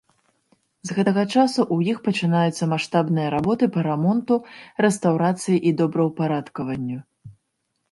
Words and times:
З 0.89 0.95
гэтага 0.99 1.23
часу 1.33 1.61
ў 1.75 1.93
іх 1.93 1.97
пачынаюцца 2.07 2.69
маштабныя 2.71 3.27
работы 3.35 3.69
па 3.77 3.85
рамонту, 3.89 4.41
рэстаўрацыі 4.89 5.61
і 5.67 5.77
добраўпарадкаванню. 5.85 6.99